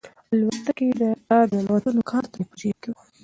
الوتکې 0.33 0.87
ته 0.99 1.09
د 1.49 1.51
ننوتلو 1.53 2.01
کارت 2.11 2.31
مې 2.37 2.43
په 2.49 2.55
جیب 2.59 2.77
کې 2.83 2.89
و. 2.93 2.97